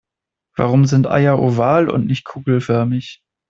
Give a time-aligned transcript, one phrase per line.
[0.55, 3.21] Warum sind Eier oval und nicht kugelförmig?